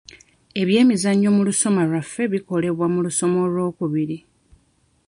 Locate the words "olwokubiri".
3.45-4.17